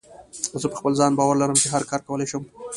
زه 0.61 0.67
په 0.71 0.75
خپل 0.79 0.93
ځان 0.99 1.11
باور 1.19 1.35
لرم 1.41 1.57
چې 1.61 1.67
هر 1.73 1.83
کار 1.89 2.01
کولی 2.07 2.27
شم. 2.31 2.43